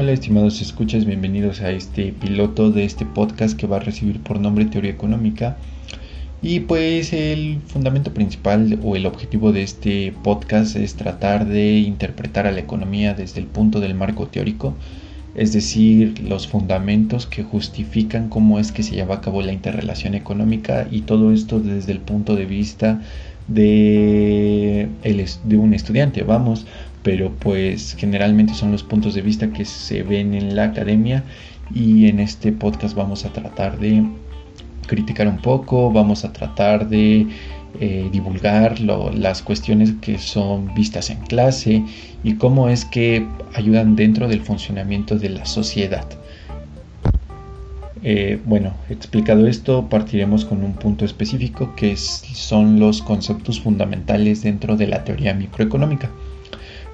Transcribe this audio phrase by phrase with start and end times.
[0.00, 4.38] Hola estimados escuchas, bienvenidos a este piloto de este podcast que va a recibir por
[4.38, 5.56] nombre Teoría Económica.
[6.40, 12.46] Y pues el fundamento principal o el objetivo de este podcast es tratar de interpretar
[12.46, 14.76] a la economía desde el punto del marco teórico,
[15.34, 20.14] es decir, los fundamentos que justifican cómo es que se lleva a cabo la interrelación
[20.14, 23.00] económica y todo esto desde el punto de vista
[23.48, 26.66] de, de un estudiante, vamos,
[27.02, 31.24] pero pues generalmente son los puntos de vista que se ven en la academia
[31.74, 34.04] y en este podcast vamos a tratar de
[34.86, 37.26] criticar un poco, vamos a tratar de
[37.80, 41.84] eh, divulgar las cuestiones que son vistas en clase
[42.24, 46.06] y cómo es que ayudan dentro del funcionamiento de la sociedad.
[48.02, 54.76] Eh, bueno, explicado esto, partiremos con un punto específico que son los conceptos fundamentales dentro
[54.76, 56.10] de la teoría microeconómica.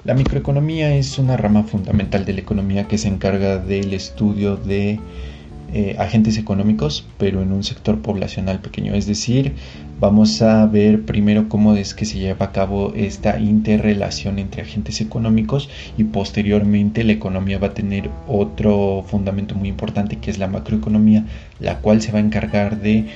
[0.05, 4.99] La microeconomía es una rama fundamental de la economía que se encarga del estudio de
[5.77, 8.93] eh, agentes económicos, pero en un sector poblacional pequeño.
[8.93, 9.55] Es decir,
[9.99, 15.01] vamos a ver primero cómo es que se lleva a cabo esta interrelación entre agentes
[15.01, 20.47] económicos y posteriormente la economía va a tener otro fundamento muy importante que es la
[20.47, 21.25] macroeconomía,
[21.59, 23.07] la cual se va a encargar de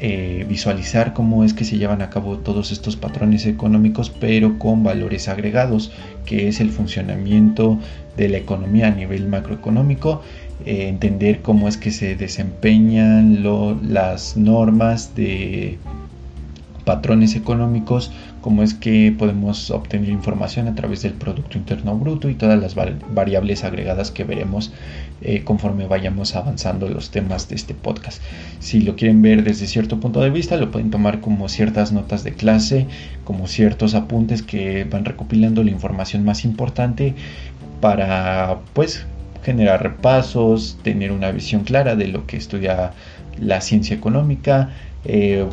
[0.00, 4.82] eh, visualizar cómo es que se llevan a cabo todos estos patrones económicos, pero con
[4.82, 5.92] valores agregados,
[6.26, 7.78] que es el funcionamiento
[8.16, 10.22] de la economía a nivel macroeconómico
[10.66, 13.42] eh, entender cómo es que se desempeñan
[13.82, 15.78] las normas de
[16.84, 22.34] patrones económicos, cómo es que podemos obtener información a través del Producto Interno Bruto y
[22.34, 24.72] todas las variables agregadas que veremos
[25.22, 28.22] eh, conforme vayamos avanzando los temas de este podcast.
[28.58, 32.24] Si lo quieren ver desde cierto punto de vista, lo pueden tomar como ciertas notas
[32.24, 32.86] de clase,
[33.24, 37.14] como ciertos apuntes que van recopilando la información más importante
[37.80, 39.06] para pues
[39.42, 42.92] generar repasos, tener una visión clara de lo que estudia
[43.38, 44.70] la ciencia económica,
[45.04, 45.46] eh,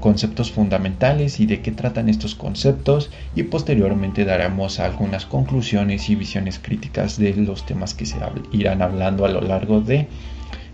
[0.00, 6.58] conceptos fundamentales y de qué tratan estos conceptos y posteriormente daremos algunas conclusiones y visiones
[6.58, 8.16] críticas de los temas que se
[8.52, 10.08] irán hablando a lo largo de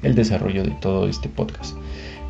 [0.03, 1.77] el desarrollo de todo este podcast.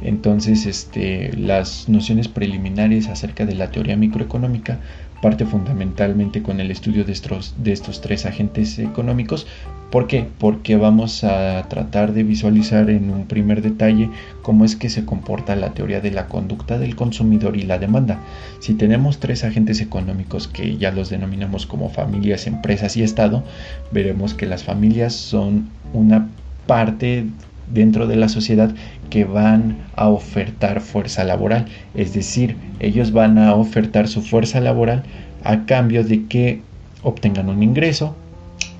[0.02, 4.80] Entonces, este, las nociones preliminares acerca de la teoría microeconómica
[5.20, 9.46] parte fundamentalmente con el estudio de estos, de estos tres agentes económicos.
[9.90, 10.26] ¿Por qué?
[10.38, 14.08] Porque vamos a tratar de visualizar en un primer detalle
[14.42, 18.20] cómo es que se comporta la teoría de la conducta del consumidor y la demanda.
[18.60, 23.42] Si tenemos tres agentes económicos que ya los denominamos como familias, empresas y Estado,
[23.90, 26.28] veremos que las familias son una
[26.68, 27.26] parte
[27.72, 28.74] dentro de la sociedad
[29.08, 31.66] que van a ofertar fuerza laboral.
[31.94, 35.02] Es decir, ellos van a ofertar su fuerza laboral
[35.44, 36.60] a cambio de que
[37.02, 38.14] obtengan un ingreso.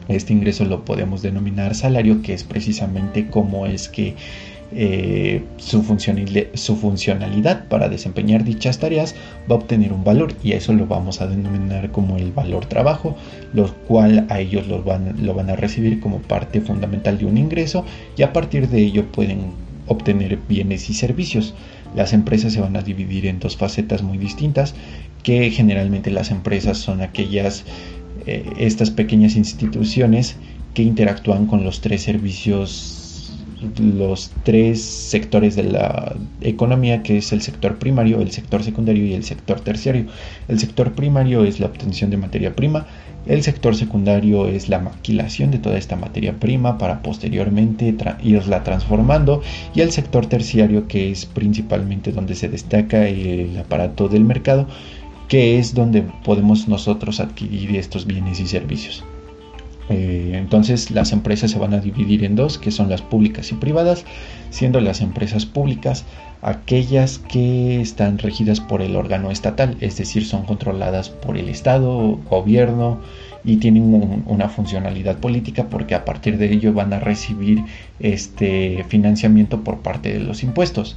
[0.09, 4.17] Este ingreso lo podemos denominar salario, que es precisamente como es que
[4.72, 5.82] eh, su,
[6.54, 9.16] su, funcionalidad para desempeñar dichas tareas
[9.50, 13.16] va a obtener un valor y eso lo vamos a denominar como el valor trabajo,
[13.53, 17.36] lo cual a ellos lo van, lo van a recibir como parte fundamental de un
[17.36, 17.84] ingreso
[18.16, 19.53] y a partir de ello pueden
[19.88, 21.54] obtener bienes y servicios.
[21.97, 24.75] Las empresas se van a dividir en dos facetas muy distintas,
[25.25, 27.64] que generalmente las empresas son aquellas,
[28.26, 30.36] eh, estas pequeñas instituciones
[30.75, 33.00] que interactúan con los tres servicios
[33.78, 39.15] los tres sectores de la economía, que es el sector primario, el sector secundario y
[39.15, 40.06] el sector terciario.
[40.48, 42.87] El sector primario es la obtención de materia prima,
[43.26, 49.43] el sector secundario es la maquilación de toda esta materia prima para posteriormente irla transformando
[49.75, 54.66] y el sector terciario que es principalmente donde se destaca el aparato del mercado,
[55.28, 59.04] que es donde podemos nosotros adquirir estos bienes y servicios.
[59.91, 63.56] Eh, entonces las empresas se van a dividir en dos, que son las públicas y
[63.56, 64.05] privadas,
[64.51, 66.05] siendo las empresas públicas
[66.43, 72.19] aquellas que están regidas por el órgano estatal, es decir, son controladas por el Estado,
[72.28, 73.01] gobierno
[73.45, 77.63] y tienen una funcionalidad política porque a partir de ello van a recibir
[77.98, 80.97] este financiamiento por parte de los impuestos.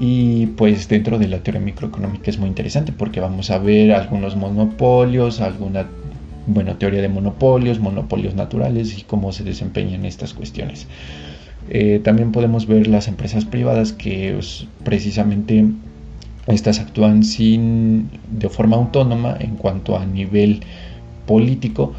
[0.00, 4.36] Y pues dentro de la teoría microeconómica es muy interesante porque vamos a ver algunos
[4.36, 5.86] monopolios, alguna
[6.48, 10.86] bueno, teoría de monopolios, monopolios naturales y cómo se desempeñan estas cuestiones.
[11.68, 15.66] Eh, también podemos ver las empresas privadas que pues, precisamente
[16.46, 20.60] estas actúan sin, de forma autónoma en cuanto a nivel
[21.26, 21.92] político.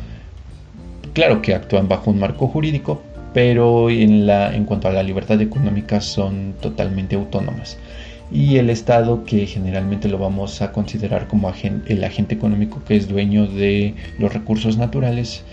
[1.14, 3.04] Claro que actúan bajo un marco jurídico,
[3.34, 7.78] pero en, la, en cuanto a la libertad económica son totalmente autónomas
[8.32, 11.52] y el Estado que generalmente lo vamos a considerar como
[11.88, 15.44] el agente económico que es dueño de los recursos naturales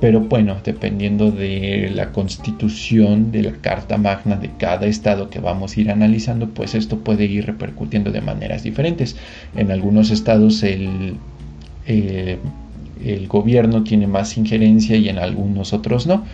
[0.00, 5.76] Pero bueno, dependiendo de la constitución, de la Carta Magna de cada estado que vamos
[5.76, 9.16] a ir analizando, pues esto puede ir repercutiendo de maneras diferentes.
[9.56, 11.16] En algunos estados el,
[11.86, 12.38] eh,
[13.28, 16.24] gobierno tiene más injerencia y en algunos otros no,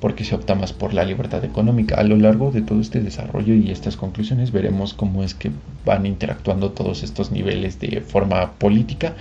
[0.00, 1.96] porque se opta más por la libertad económica.
[1.96, 5.50] A lo largo de todo este desarrollo y estas conclusiones veremos cómo es que
[5.84, 9.14] van interactuando todos estos niveles de forma política,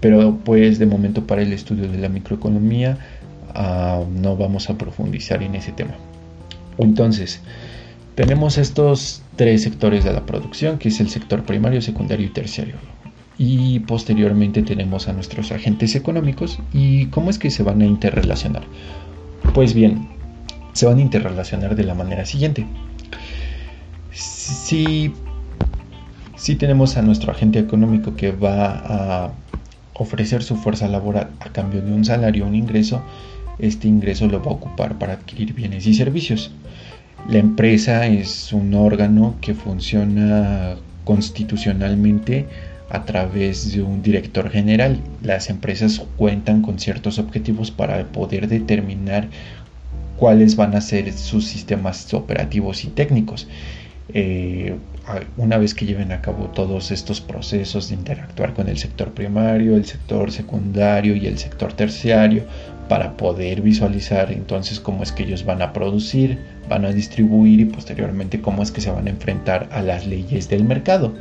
[0.00, 2.98] pero pues de momento para el estudio de la microeconomía
[3.54, 5.94] ah, no vamos a profundizar en ese tema.
[6.78, 7.40] Entonces,
[8.16, 12.74] tenemos estos tres sectores de la producción, que es el sector primario, secundario y terciario
[13.38, 18.62] y posteriormente tenemos a nuestros agentes económicos y cómo es que se van a interrelacionar.
[19.54, 20.08] Pues bien,
[20.76, 22.66] se van a interrelacionar de la manera siguiente.
[24.12, 25.10] Si,
[26.36, 29.32] si tenemos a nuestro agente económico que va a
[29.94, 33.02] ofrecer su fuerza laboral a cambio de un salario, un ingreso,
[33.58, 36.52] este ingreso lo va a ocupar para adquirir bienes y servicios.
[37.26, 42.46] La empresa es un órgano que funciona constitucionalmente
[42.90, 45.00] a través de un director general.
[45.22, 49.28] Las empresas cuentan con ciertos objetivos para poder determinar
[50.16, 53.46] cuáles van a ser sus sistemas operativos y técnicos.
[54.12, 54.76] Eh,
[55.36, 59.76] una vez que lleven a cabo todos estos procesos de interactuar con el sector primario,
[59.76, 62.44] el sector secundario y el sector terciario
[62.88, 67.64] para poder visualizar entonces cómo es que ellos van a producir, van a distribuir y
[67.64, 71.12] posteriormente cómo es que se van a enfrentar a las leyes del mercado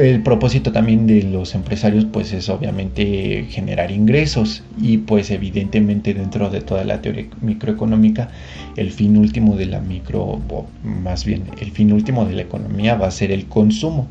[0.00, 6.50] el propósito también de los empresarios pues es obviamente generar ingresos y pues evidentemente dentro
[6.50, 8.28] de toda la teoría microeconómica
[8.76, 12.94] el fin último de la micro o más bien el fin último de la economía
[12.96, 14.08] va a ser el consumo.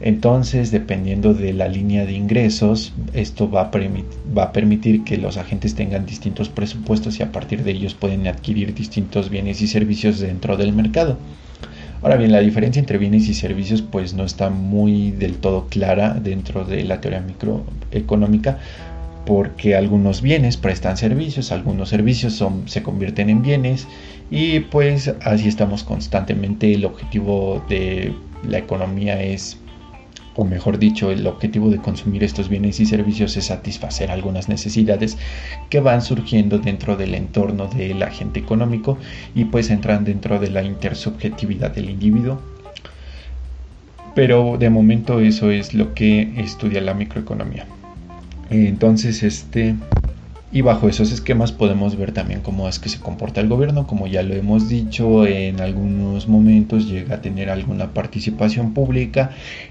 [0.00, 3.70] Entonces dependiendo de la línea de ingresos esto va a,
[4.36, 8.26] va a permitir que los agentes tengan distintos presupuestos y a partir de ellos pueden
[8.26, 11.18] adquirir distintos bienes y servicios dentro del mercado
[12.06, 16.14] Ahora bien, la diferencia entre bienes y servicios pues no está muy del todo clara
[16.14, 18.58] dentro de la teoría microeconómica
[19.24, 23.88] porque algunos bienes prestan servicios, algunos servicios se convierten en bienes
[24.30, 26.72] y pues así estamos constantemente.
[26.72, 28.14] El objetivo de
[28.48, 29.58] la economía es
[30.36, 35.16] o mejor dicho, el objetivo de consumir estos bienes y servicios es satisfacer algunas necesidades
[35.70, 38.98] que van surgiendo dentro del entorno del agente económico
[39.34, 42.40] y pues entran dentro de la intersubjetividad del individuo.
[44.14, 47.66] Pero de momento eso es lo que estudia la microeconomía.
[48.50, 49.74] Entonces, este
[50.52, 54.06] y bajo esos esquemas podemos ver también cómo es que se comporta el gobierno, como
[54.06, 59.30] ya lo hemos dicho, en algunos momentos llega a tener alguna participación pública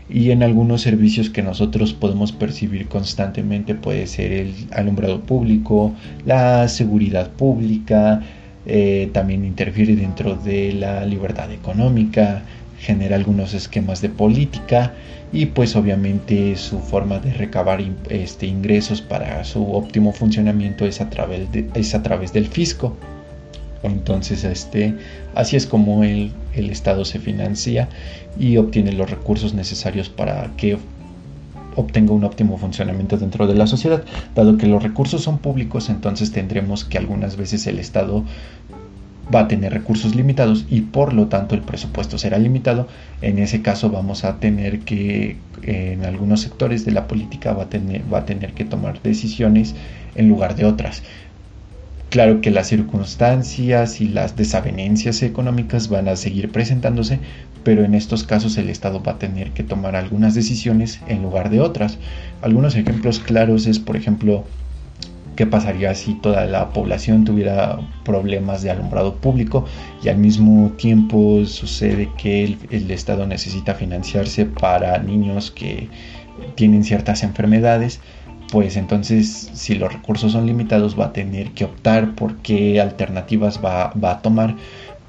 [0.10, 5.94] y en algunos servicios que nosotros podemos percibir constantemente puede ser el alumbrado público,
[6.26, 8.22] la seguridad pública,
[8.66, 12.44] eh, también interfiere dentro de la libertad económica,
[12.80, 14.94] genera algunos esquemas de política
[15.32, 21.10] y pues obviamente su forma de recabar este, ingresos para su óptimo funcionamiento es a
[21.10, 22.96] través, de, es a través del fisco.
[23.84, 24.96] Entonces, este,
[25.36, 27.88] así es como el, el Estado se financia
[28.40, 30.78] y obtiene los recursos necesarios para que
[31.76, 34.04] obtenga un óptimo funcionamiento dentro de la sociedad.
[34.34, 38.24] Dado que los recursos son públicos, entonces tendremos que algunas veces el Estado
[39.34, 42.88] va a tener recursos limitados y por lo tanto el presupuesto será limitado.
[43.22, 47.70] En ese caso vamos a tener que, en algunos sectores de la política va a
[47.70, 49.76] tener, va a tener que tomar decisiones
[50.16, 51.04] en lugar de otras.
[52.10, 57.20] Claro que las circunstancias y las desavenencias económicas van a seguir presentándose,
[57.64, 61.50] pero en estos casos el Estado va a tener que tomar algunas decisiones en lugar
[61.50, 61.98] de otras.
[62.42, 64.46] Algunos ejemplos claros es, por ejemplo,
[65.36, 69.66] qué pasaría si toda la población tuviera problemas de alumbrado público
[70.04, 75.90] y al mismo tiempo sucede que el, Estado necesita financiarse para niños que
[76.56, 78.00] tienen ciertas enfermedades
[78.52, 83.60] pues entonces si los recursos son limitados va a tener que optar por qué alternativas
[83.64, 84.56] va, va a tomar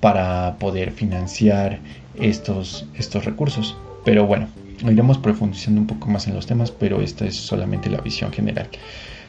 [0.00, 1.80] para poder financiar
[2.20, 3.76] estos, estos recursos.
[4.04, 4.48] Pero bueno,
[4.82, 8.68] iremos profundizando un poco más en los temas, pero esta es solamente la visión general.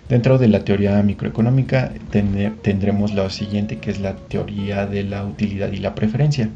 [0.09, 1.91] Dentro de la teoría microeconómica
[2.61, 6.49] tendremos lo siguiente que es la teoría de la utilidad y la preferencia.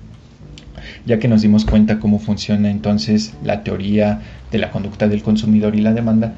[1.06, 5.76] Ya que nos dimos cuenta cómo funciona entonces la teoría de la conducta del consumidor
[5.76, 6.34] y la demanda,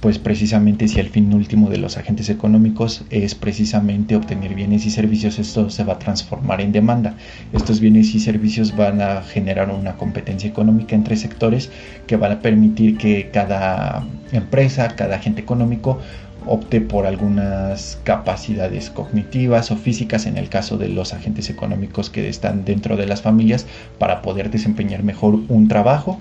[0.00, 4.90] pues precisamente si el fin último de los agentes económicos es precisamente obtener bienes y
[4.90, 7.14] servicios, esto se va a transformar en demanda.
[7.52, 11.70] Estos bienes y servicios van a generar una competencia económica entre sectores
[12.06, 15.98] que van a permitir que cada empresa, cada agente económico
[16.48, 22.28] opte por algunas capacidades cognitivas o físicas en el caso de los agentes económicos que
[22.28, 23.66] están dentro de las familias
[23.98, 26.18] para poder desempeñar mejor un trabajo.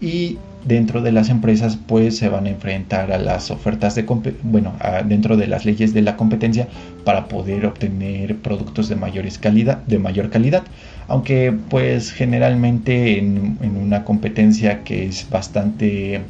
[0.00, 4.04] Y dentro de las empresas pues se van a enfrentar a las ofertas de
[4.42, 4.74] bueno
[5.06, 6.68] dentro de las leyes de la competencia
[7.04, 10.62] para poder obtener productos de mayores calidad de mayor calidad.
[11.08, 16.20] Aunque pues generalmente en, en una competencia que es bastante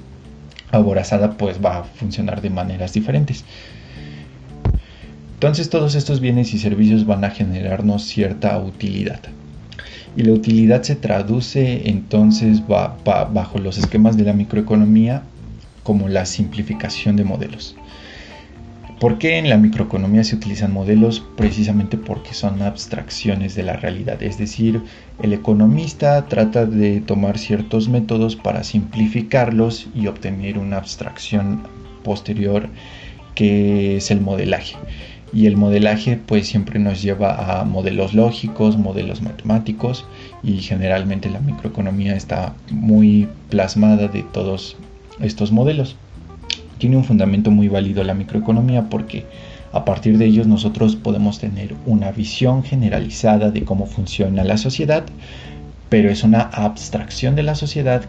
[0.73, 3.45] aborazada pues va a funcionar de maneras diferentes
[5.35, 9.21] entonces todos estos bienes y servicios van a generarnos cierta utilidad
[10.17, 15.23] y la utilidad se traduce entonces bajo los esquemas de la microeconomía
[15.83, 17.77] como la simplificación de modelos.
[19.01, 21.25] ¿Por qué en la microeconomía se utilizan modelos?
[21.35, 24.23] Precisamente porque son abstracciones de la realidad.
[24.23, 24.83] Es decir,
[25.23, 31.63] el economista trata de tomar ciertos métodos para simplificarlos y obtener una abstracción
[32.05, 32.69] posterior
[33.35, 34.77] que es el modelaje
[35.33, 40.05] y el modelaje pues siempre nos lleva a modelos lógicos, modelos matemáticos
[40.43, 44.77] y generalmente la microeconomía está muy plasmada de todos
[45.21, 45.97] estos modelos.
[46.81, 49.27] Tiene un fundamento muy válido la microeconomía porque
[49.71, 55.05] a partir de ellos nosotros podemos tener una visión generalizada de cómo funciona la sociedad,
[55.91, 58.03] pero es una abstracción de la sociedad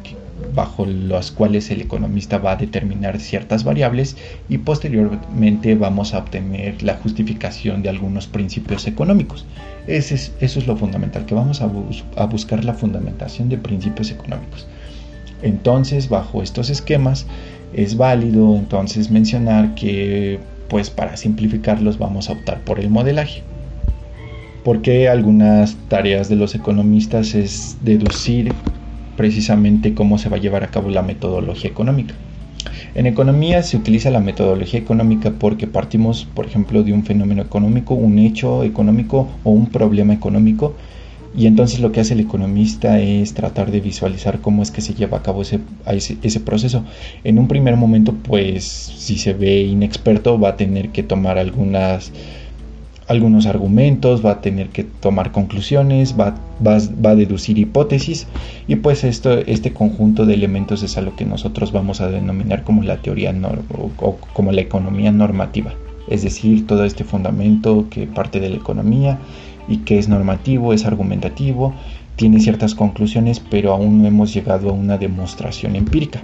[0.56, 4.16] bajo las cuales el economista va a determinar ciertas variables
[4.48, 9.46] y posteriormente vamos a obtener la justificación de algunos principios económicos.
[9.86, 11.70] Ese es, eso es lo fundamental, que vamos a,
[12.16, 14.66] a buscar la fundamentación de principios económicos.
[15.42, 17.26] Entonces, bajo estos esquemas,
[17.74, 23.44] es válido entonces mencionar que, pues para simplificarlos, vamos a optar por el modelaje
[24.64, 28.54] porque algunas tareas de los economistas es deducir
[29.18, 32.14] precisamente cómo se va a llevar a cabo la metodología económica.
[32.94, 37.96] En economía se utiliza la metodología económica porque partimos, por ejemplo, de un fenómeno económico,
[37.96, 40.76] un hecho económico o un problema económico,
[41.36, 44.94] y entonces lo que hace el economista es tratar de visualizar cómo es que se
[44.94, 46.84] lleva a cabo ese, ese, proceso.
[47.24, 52.12] En un primer momento, pues si se ve inexperto, va a tener que tomar algunas
[53.08, 56.36] algunos argumentos, va a tener que tomar conclusiones, va,
[56.66, 58.26] va, a deducir hipótesis
[58.70, 62.64] y pues esto, este conjunto de elementos es a lo que nosotros vamos a denominar
[62.64, 63.36] como la teoría
[63.78, 65.74] o, como la economía normativa.
[66.08, 69.20] Es decir, todo este fundamento que parte de la economía
[69.68, 71.74] y que es normativo, es argumentativo,
[72.16, 76.22] tiene ciertas conclusiones, pero aún no hemos llegado a una demostración empírica.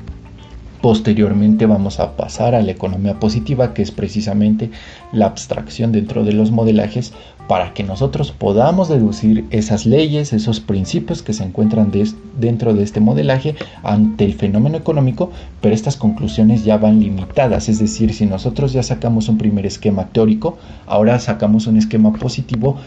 [0.81, 4.69] Posteriormente vamos a pasar a la economía positiva, que es precisamente
[5.11, 7.13] la abstracción dentro de los modelajes
[7.47, 11.91] para que nosotros podamos deducir esas leyes, esos principios que se encuentran
[12.37, 17.79] dentro de este modelaje ante el fenómeno económico, pero estas conclusiones ya van limitadas, es
[17.79, 22.77] decir, si nosotros ya sacamos un primer esquema teórico, ahora sacamos un esquema positivo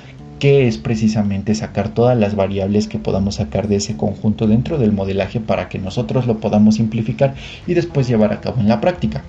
[0.40, 4.90] que es precisamente sacar todas las variables que podamos sacar de ese conjunto dentro del
[4.90, 7.34] modelaje para que nosotros lo podamos simplificar
[7.66, 9.22] y después llevar a cabo en la práctica.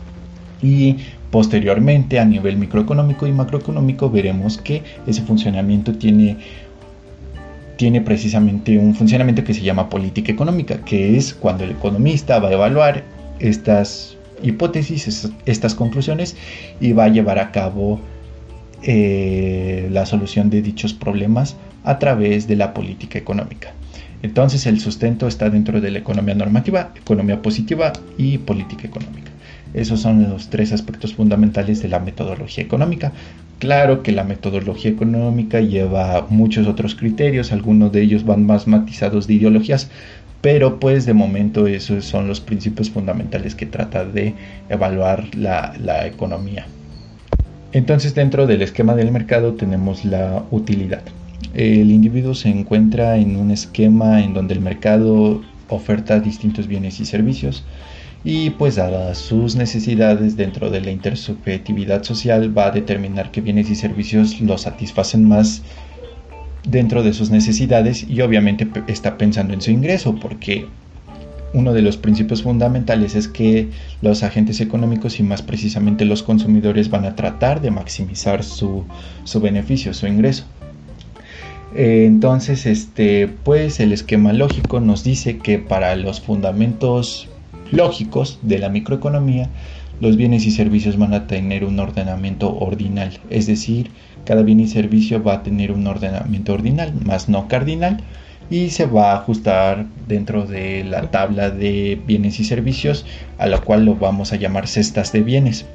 [0.64, 0.98] Y
[1.30, 6.38] posteriormente a nivel microeconómico y macroeconómico veremos que ese funcionamiento tiene
[7.76, 12.50] tiene precisamente un funcionamiento que se llama política económica, que es cuando el economista va
[12.50, 13.04] a evaluar
[13.40, 16.36] estas hipótesis, estas conclusiones
[16.80, 18.00] y va a llevar a cabo
[18.84, 23.74] eh, la solución de dichos problemas a través de la política económica.
[24.24, 29.32] Entonces el sustento está dentro de la economía normativa, economía positiva y política económica.
[29.74, 33.14] Esos son los tres aspectos fundamentales de la metodología económica.
[33.60, 39.28] Claro que la metodología económica lleva muchos otros criterios, algunos de ellos van más matizados
[39.28, 39.90] de ideologías,
[40.42, 44.34] pero pues de momento esos son los principios fundamentales que trata de
[44.70, 46.66] evaluar la, la economía.
[47.74, 51.04] Entonces dentro del esquema del mercado tenemos la utilidad.
[51.54, 57.06] El individuo se encuentra en un esquema en donde el mercado oferta distintos bienes y
[57.06, 57.64] servicios
[58.24, 63.70] y pues dadas sus necesidades dentro de la intersubjetividad social va a determinar qué bienes
[63.70, 65.64] y servicios lo satisfacen más
[66.64, 70.68] dentro de sus necesidades y obviamente está pensando en su ingreso porque
[71.54, 73.70] uno de los principios fundamentales es que
[74.02, 78.86] los agentes económicos y más precisamente los consumidores van a tratar de maximizar su,
[79.42, 80.46] beneficio, su ingreso.
[81.76, 87.28] Eh, entonces, este, pues el esquema lógico nos dice que para los fundamentos
[87.72, 89.50] lógicos de la microeconomía,
[90.00, 93.92] los bienes y servicios van a tener un ordenamiento ordinal, es decir,
[94.26, 98.04] cada bien y servicio va a tener un ordenamiento ordinal, más no cardinal,
[98.52, 103.06] y se va a ajustar dentro de la tabla de bienes y servicios
[103.38, 105.66] a la cual lo vamos a llamar cestas de bienes.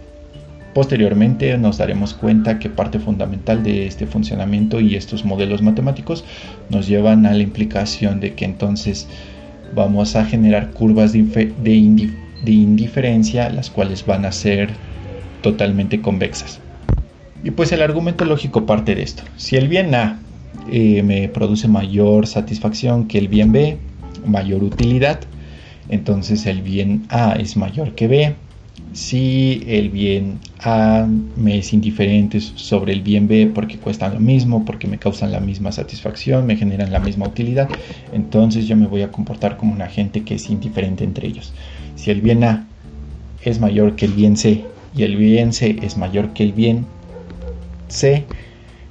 [0.74, 6.22] Posteriormente nos daremos cuenta que parte fundamental de este funcionamiento y estos modelos matemáticos
[6.68, 9.08] nos llevan a la implicación de que entonces
[9.74, 12.02] vamos a generar curvas de,
[12.44, 14.68] indiferencia las cuales van a ser
[15.40, 16.60] totalmente convexas.
[17.42, 19.22] Y pues el argumento lógico parte de esto.
[19.38, 20.18] Si el bien A
[20.70, 23.78] eh, me produce mayor satisfacción que el bien B,
[24.26, 25.20] mayor utilidad,
[25.88, 28.34] entonces el bien A es mayor que B,
[28.92, 34.64] si el bien A me es indiferente sobre el bien B porque cuestan lo mismo,
[34.64, 37.68] porque me causan la misma satisfacción, me generan la misma utilidad,
[38.12, 41.52] entonces yo me voy a comportar como un agente que es indiferente entre ellos.
[41.94, 42.66] Si el bien A
[43.44, 44.64] es mayor que el bien C
[44.96, 46.86] y el bien C es mayor que el bien
[47.88, 48.24] C,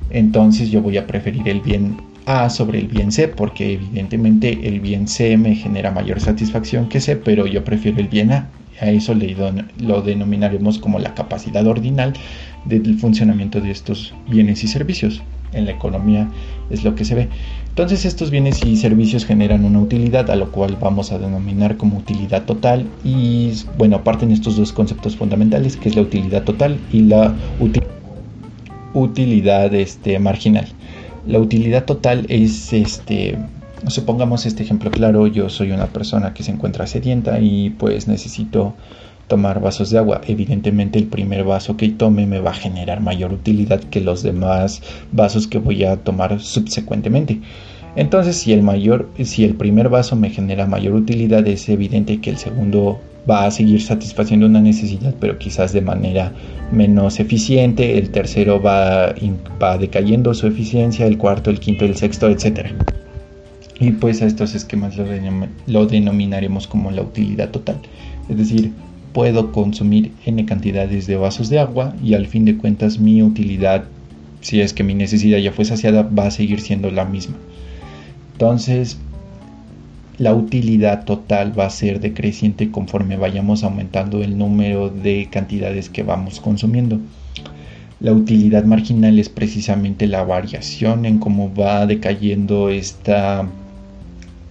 [0.09, 4.79] entonces yo voy a preferir el bien A sobre el bien C porque evidentemente el
[4.79, 8.89] bien C me genera mayor satisfacción que C, pero yo prefiero el bien A a
[8.89, 9.15] eso
[9.79, 12.13] lo denominaremos como la capacidad ordinal
[12.65, 15.21] del funcionamiento de estos bienes y servicios.
[15.53, 16.27] En la economía
[16.69, 17.29] es lo que se ve.
[17.69, 21.97] Entonces estos bienes y servicios generan una utilidad a lo cual vamos a denominar como
[21.97, 27.01] utilidad total y bueno, parten estos dos conceptos fundamentales que es la utilidad total y
[27.01, 27.94] la utilidad
[29.73, 30.67] este, marginal.
[31.27, 33.37] La utilidad total es este
[33.87, 38.73] Supongamos este ejemplo claro, yo soy una persona que se encuentra sedienta y pues necesito
[39.27, 40.21] tomar vasos de agua.
[40.25, 44.81] Evidentemente el primer vaso que tome me va a generar mayor utilidad que los demás
[45.11, 47.41] vasos que voy a tomar subsecuentemente.
[47.95, 52.31] Entonces, si el mayor, si el primer vaso me genera mayor utilidad, es evidente que
[52.31, 56.31] el segundo va a seguir satisfaciendo una necesidad, pero quizás de manera
[56.71, 57.97] menos eficiente.
[57.97, 59.13] El tercero va,
[59.61, 62.71] va decayendo su eficiencia, el cuarto, el quinto, el sexto, etcétera.
[63.79, 64.95] Y pues a estos esquemas
[65.67, 67.77] lo, denominaremos como la utilidad total.
[68.29, 68.71] Es decir,
[69.13, 73.83] puedo consumir n cantidades de vasos de agua y al fin de cuentas mi utilidad,
[74.41, 77.35] si es que mi necesidad ya fue saciada, va a seguir siendo la misma.
[78.33, 78.97] Entonces,
[80.17, 86.03] la utilidad total va a ser decreciente conforme vayamos aumentando el número de cantidades que
[86.03, 86.99] vamos consumiendo.
[87.99, 93.47] La utilidad marginal es precisamente la variación en cómo va decayendo esta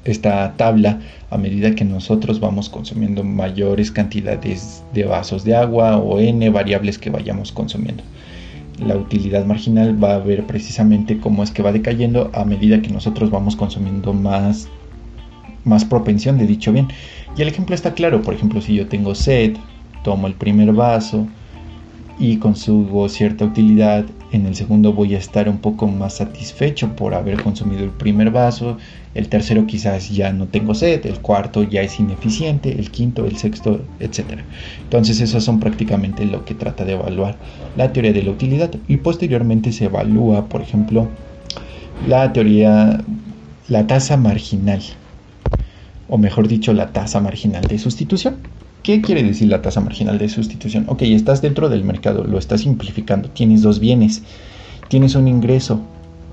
[0.04, 1.00] esta tabla
[1.30, 6.98] a medida que nosotros vamos consumiendo mayores cantidades de vasos de agua o n variables
[6.98, 8.02] que vayamos consumiendo.
[8.84, 12.90] La utilidad marginal va a ver precisamente cómo es que va decayendo a medida que
[12.90, 14.68] nosotros vamos consumiendo más,
[15.64, 16.88] más propensión de dicho bien.
[17.36, 19.56] Y el ejemplo está claro, por ejemplo, si yo tengo sed,
[20.02, 21.26] tomo el primer vaso
[22.18, 27.14] y consumo cierta utilidad, en el segundo voy a estar un poco más satisfecho por
[27.14, 28.78] haber consumido el primer vaso,
[29.14, 33.36] el tercero quizás ya no tengo sed, el cuarto ya es ineficiente, el quinto, el
[33.36, 34.40] sexto, etc.
[34.82, 37.36] Entonces esos son prácticamente lo que trata de evaluar
[37.76, 41.08] la teoría de la utilidad y posteriormente se evalúa, por ejemplo,
[42.08, 43.00] la teoría,
[43.68, 44.82] la tasa marginal,
[46.14, 48.36] o mejor dicho, la tasa marginal de sustitución.
[48.84, 50.84] ¿Qué quiere decir la tasa marginal de sustitución?
[50.86, 54.22] Ok, estás dentro del mercado, lo estás simplificando, tienes dos bienes,
[54.86, 55.80] tienes un ingreso,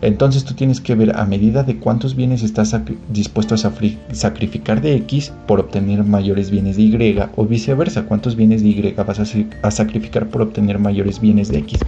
[0.04, 4.98] entonces tú tienes que ver a medida de cuántos bienes estás dispuesto a sacrificar de
[4.98, 9.72] X por obtener mayores bienes de Y o viceversa, cuántos bienes de Y vas a,
[9.72, 11.80] sacrificar por obtener mayores bienes de X.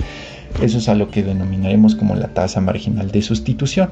[0.64, 3.90] Eso es a lo que denominaremos como la tasa marginal de sustitución.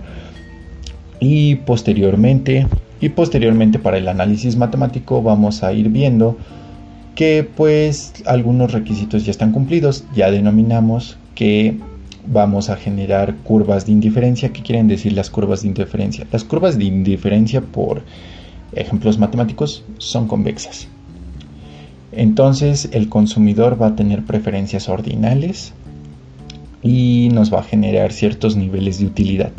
[1.22, 2.66] Y posteriormente,
[3.00, 6.36] y posteriormente para el análisis matemático vamos a ir viendo
[7.14, 11.78] que pues algunos requisitos ya están cumplidos, ya denominamos que
[12.26, 14.52] vamos a generar curvas de indiferencia.
[14.52, 16.26] ¿Qué quieren decir las curvas de indiferencia?
[16.32, 18.02] Las curvas de indiferencia por
[18.74, 20.88] ejemplos matemáticos son convexas.
[22.12, 25.74] Entonces el consumidor va a tener preferencias ordinales
[26.82, 29.52] y nos va a generar ciertos niveles de utilidad.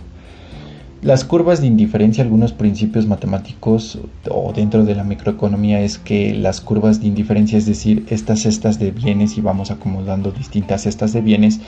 [1.02, 3.98] Las curvas de indiferencia, algunos principios matemáticos
[4.30, 8.78] o dentro de la microeconomía es que las curvas de indiferencia, es decir, estas cestas
[8.78, 11.60] de bienes y vamos acumulando distintas cestas de bienes,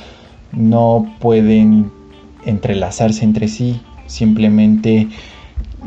[0.53, 1.91] no pueden
[2.47, 5.09] entrelazarse entre sí, simplemente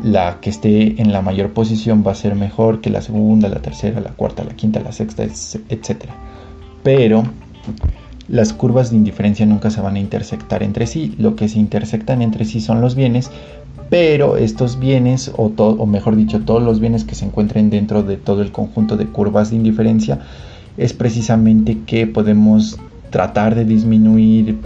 [0.02, 3.62] la que esté en la mayor posición va a ser mejor que la segunda, la
[3.62, 6.04] tercera, la cuarta, la quinta, la sexta, etc.
[6.82, 7.22] Pero
[8.28, 11.14] las curvas de indiferencia nunca se van a intersectar entre sí.
[11.18, 13.30] Lo que se intersectan entre sí son los bienes,
[13.90, 18.16] pero estos bienes, o, o mejor dicho, todos los bienes que se encuentren dentro de
[18.16, 20.20] todo el conjunto de curvas de indiferencia,
[20.76, 22.78] es precisamente que podemos
[23.10, 24.56] tratar de disminuir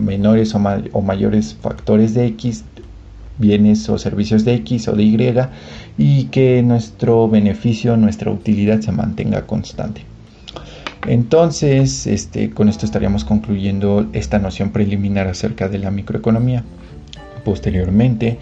[0.00, 2.64] menores o, mayores factores de X,
[3.38, 5.34] bienes o servicios de X o de Y,
[5.98, 10.11] y que nuestro beneficio, nuestra utilidad se mantenga constante.
[11.06, 16.62] Entonces, este, con esto estaríamos concluyendo esta noción preliminar acerca de la microeconomía.
[17.44, 18.38] Posteriormente,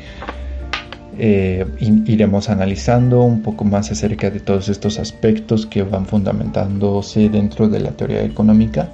[1.19, 1.67] eh,
[2.07, 7.81] iremos analizando un poco más acerca de todos estos aspectos que van fundamentándose dentro de
[7.81, 8.91] la teoría económica.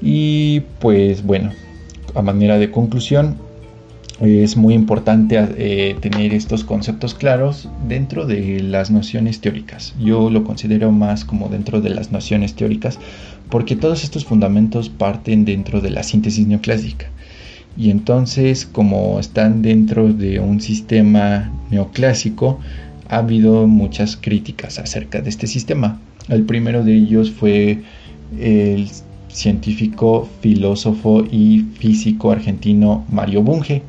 [0.00, 1.52] Y pues bueno,
[2.14, 3.36] a manera de conclusión,
[4.22, 9.94] es muy importante eh, tener estos conceptos claros dentro de las nociones teóricas.
[9.98, 13.00] Yo lo considero más como dentro de las nociones teóricas
[13.50, 17.06] porque todos estos fundamentos parten dentro de la síntesis neoclásica.
[17.76, 22.60] Y entonces, como están dentro de un sistema neoclásico,
[23.08, 26.00] ha habido muchas críticas acerca de este sistema.
[26.28, 27.82] El primero de ellos fue
[28.38, 28.88] el
[29.28, 33.82] científico, filósofo y físico argentino Mario Bunge,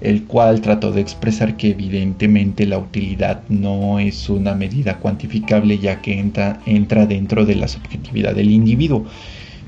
[0.00, 6.00] el cual trató de expresar que evidentemente la utilidad no es una medida cuantificable ya
[6.00, 6.60] que entra,
[7.06, 9.06] dentro de la subjetividad del individuo.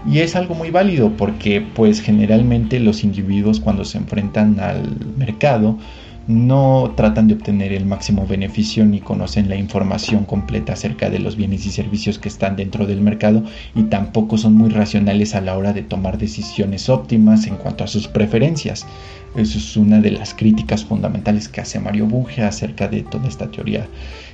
[0.06, 5.78] Y es algo muy válido porque pues generalmente los individuos cuando se enfrentan al mercado
[6.26, 11.36] no tratan de obtener el máximo beneficio ni conocen la información completa acerca de los
[11.36, 13.42] bienes y servicios que están dentro del mercado
[13.74, 17.88] y tampoco son muy racionales a la hora de tomar decisiones óptimas en cuanto a
[17.88, 18.86] sus preferencias.
[19.34, 23.50] Eso es una de las críticas fundamentales que hace Mario Bunge acerca de toda esta
[23.50, 23.86] teoría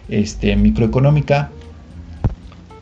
[0.09, 1.51] este, microeconómica.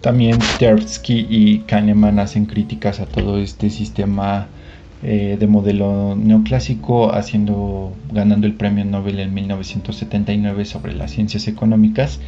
[0.00, 4.48] También Tversky y Kahneman hacen críticas a todo este sistema
[5.04, 12.20] eh, de modelo neoclásico, haciendo, ganando el premio Nobel en 1979 sobre las ciencias económicas.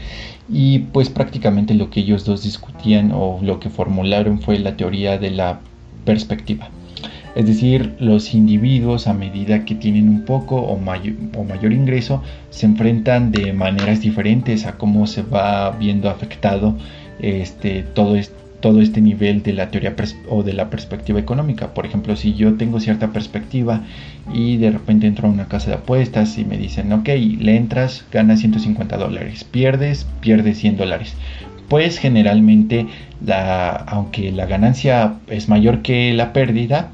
[0.50, 5.16] Y pues prácticamente lo que ellos dos discutían o lo que formularon fue la teoría
[5.16, 5.60] de la
[6.04, 6.68] perspectiva.
[7.34, 13.30] Es decir, los individuos a medida que tienen un poco o, mayor ingreso se enfrentan
[13.30, 16.76] de maneras diferentes a cómo se va viendo afectado
[17.20, 19.94] este, todo, este, todo este nivel de la teoría
[20.28, 21.72] o de la perspectiva económica.
[21.72, 23.82] Por ejemplo, si yo tengo cierta perspectiva
[24.34, 28.04] y de repente entro a una casa de apuestas y me dicen, ok, le entras,
[28.10, 31.14] ganas 150 dólares, pierdes, pierdes 100 dólares.
[31.68, 32.86] Pues generalmente,
[33.24, 36.88] la, aunque la ganancia es mayor que la pérdida,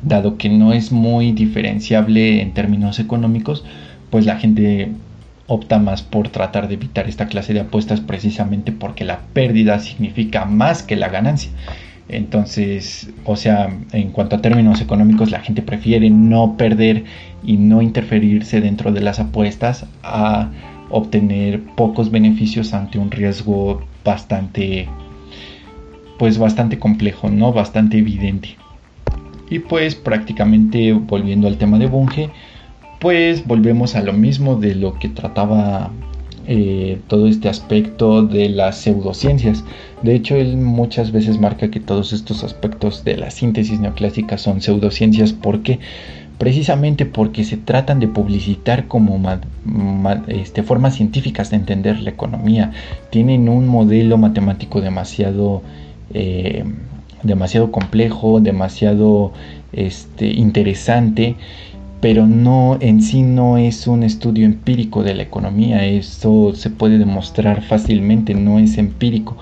[0.00, 3.62] dado que no es muy diferenciable en términos económicos,
[4.08, 4.88] pues la gente
[5.46, 10.44] opta más por tratar de evitar esta clase de apuestas precisamente porque la pérdida significa
[10.44, 11.50] más que la ganancia.
[12.08, 17.04] Entonces, o sea, en cuanto a términos económicos, la gente prefiere no perder
[17.42, 20.50] y no interferirse dentro de las apuestas a
[20.90, 24.86] obtener pocos beneficios ante un riesgo bastante,
[26.18, 27.52] pues bastante complejo, ¿no?
[27.52, 28.56] Bastante evidente.
[29.48, 32.30] Y pues prácticamente volviendo al tema de Bunge,
[33.04, 35.90] pues volvemos a lo mismo de lo que trataba
[36.46, 39.62] eh, todo este aspecto de las pseudociencias.
[40.02, 44.62] De hecho, él muchas veces marca que todos estos aspectos de la síntesis neoclásica son
[44.62, 45.80] pseudociencias porque
[46.38, 49.20] precisamente porque se tratan de publicitar como
[50.28, 52.72] este, formas científicas de entender la economía.
[53.10, 55.60] Tienen un modelo matemático demasiado,
[56.14, 56.64] eh,
[57.22, 59.34] demasiado complejo, demasiado
[59.74, 61.36] este, interesante
[62.04, 66.98] pero no en sí no es un estudio empírico de la economía, eso se puede
[66.98, 69.38] demostrar fácilmente, no es empírico.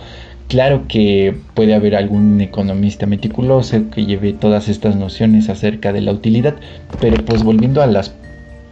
[0.46, 6.12] Claro que puede haber algún economista meticuloso que lleve todas estas nociones acerca de la
[6.12, 6.54] utilidad,
[7.00, 8.14] pero pues volviendo a las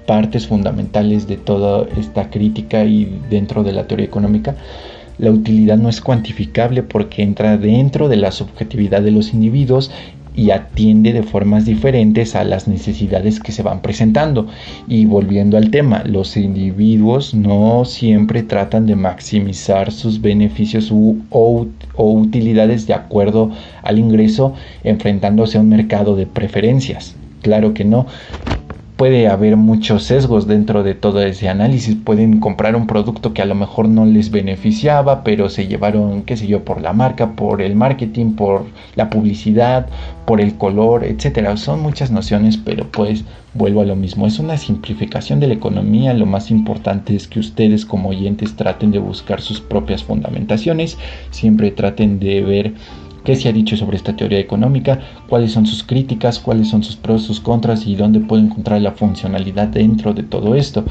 [0.07, 4.55] partes fundamentales de toda esta crítica y dentro de la teoría económica,
[5.19, 9.91] la utilidad no es cuantificable porque entra dentro de la subjetividad de los individuos
[10.35, 14.47] y atiende de formas diferentes a las necesidades que se van presentando.
[14.89, 21.67] Y volviendo al tema, los individuos no siempre tratan de maximizar sus beneficios o,
[21.97, 23.51] utilidades de acuerdo
[23.83, 27.15] al ingreso enfrentándose a un mercado de preferencias.
[27.43, 28.07] Claro que no
[29.01, 31.97] puede haber muchos sesgos dentro de todo ese análisis.
[31.97, 36.37] Pueden comprar un producto que a lo mejor no les beneficiaba, pero se llevaron, qué
[36.37, 39.87] sé yo, por la marca, por el marketing, por la publicidad,
[40.27, 41.57] por el color, etcétera.
[41.57, 44.27] Son muchas nociones, pero pues vuelvo a lo mismo.
[44.27, 46.13] Es una simplificación de la economía.
[46.13, 50.99] Lo más importante es que ustedes como oyentes traten de buscar sus propias fundamentaciones.
[51.31, 52.75] Siempre traten de ver
[53.31, 56.97] qué se ha dicho sobre esta teoría económica, cuáles son sus críticas, cuáles son sus
[56.97, 60.85] pros, sus contras y dónde puede encontrar la funcionalidad dentro de todo esto.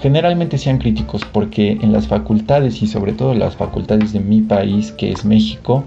[0.00, 4.92] Generalmente sean críticos porque en las facultades y sobre todo las facultades de mi país,
[4.92, 5.84] que es México,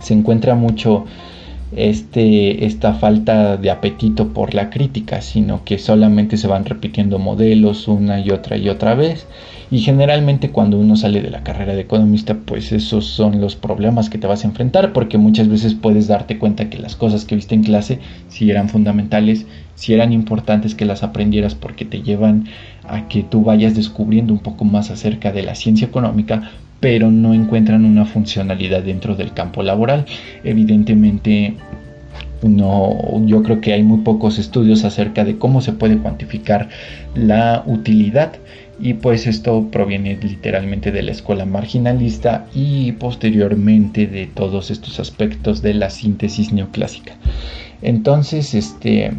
[0.00, 1.04] se encuentra mucho
[1.76, 7.86] este, esta falta de apetito por la crítica, sino que solamente se van repitiendo modelos
[7.86, 9.26] una y otra y otra vez
[9.70, 14.08] Y generalmente cuando uno sale de la carrera de economista, pues esos son los problemas
[14.08, 17.34] que te vas a enfrentar, porque muchas veces puedes darte cuenta que las cosas que
[17.34, 22.46] viste en clase si eran fundamentales, si eran importantes que las aprendieras porque te llevan
[22.88, 26.50] a que tú vayas descubriendo un poco más acerca de la ciencia económica,
[26.80, 30.06] pero no encuentran una funcionalidad dentro del campo laboral.
[30.44, 31.56] Evidentemente
[32.42, 36.68] no, yo creo que hay muy pocos estudios acerca de cómo se puede cuantificar
[37.14, 38.32] la utilidad
[38.80, 45.62] y pues esto proviene literalmente de la escuela marginalista y posteriormente de todos estos aspectos
[45.62, 47.14] de la síntesis neoclásica.
[47.82, 49.12] Entonces, este,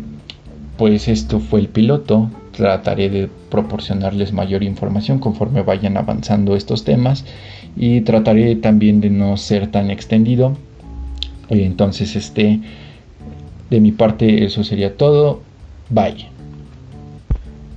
[0.78, 2.30] pues esto fue el piloto.
[2.56, 7.26] Trataré de proporcionarles mayor información conforme vayan avanzando estos temas
[7.76, 10.58] y trataré también de no ser tan extendido.
[11.50, 12.60] Entonces, este
[13.70, 15.42] de mi parte eso sería todo.
[15.90, 16.39] Bye.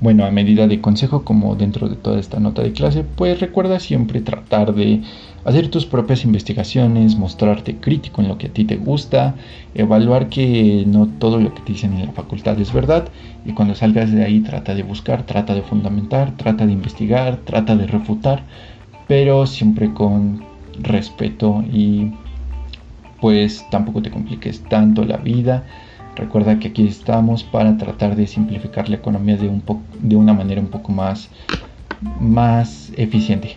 [0.02, 3.78] Bueno, a medida de consejo, como dentro de toda esta nota de clase, pues recuerda
[3.78, 5.00] siempre tratar de
[5.44, 9.36] hacer tus propias investigaciones, mostrarte crítico en lo que a ti te gusta,
[9.76, 13.04] evaluar que no todo lo que te dicen en la facultad es verdad
[13.46, 17.76] y cuando salgas de ahí trata de buscar, trata de fundamentar, trata de investigar, trata
[17.76, 18.42] de refutar,
[19.06, 20.42] pero siempre con
[20.80, 22.10] respeto y
[23.20, 25.62] pues tampoco te compliques tanto la vida.
[26.16, 29.62] Recuerda que aquí estamos para tratar de simplificar la economía de, un
[30.00, 31.30] de una manera un poco más,
[32.20, 33.56] más eficiente.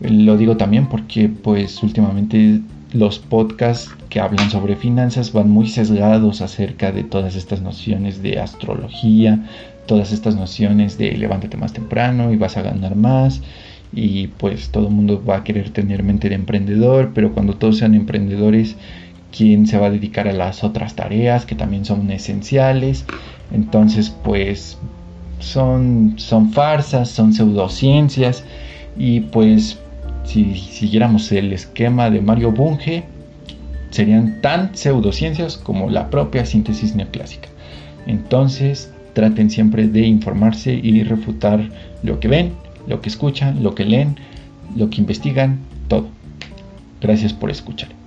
[0.00, 2.60] Lo digo también porque pues últimamente
[2.92, 8.38] los podcasts que hablan sobre finanzas van muy sesgados acerca de todas estas nociones de
[8.38, 9.44] astrología,
[9.86, 13.42] todas estas nociones de levántate más temprano y vas a ganar más
[13.92, 17.78] y pues todo el mundo va a querer tener mente de emprendedor, pero cuando todos
[17.78, 18.76] sean emprendedores,
[19.38, 23.04] ¿quién se va a dedicar a las otras tareas que también son esenciales?
[23.52, 24.78] Entonces, pues
[25.38, 28.42] son, son farsas, son pseudociencias
[28.98, 29.78] y pues
[30.24, 33.04] si siguiéramos el esquema de Mario Bunge,
[33.90, 37.48] serían tan pseudociencias como la propia síntesis neoclásica.
[38.08, 41.70] Entonces, traten siempre de informarse y refutar
[42.02, 42.52] lo que ven
[42.88, 44.16] lo que escuchan, lo que leen,
[44.74, 46.08] lo que investigan, todo.
[47.00, 47.97] Gracias por escuchar.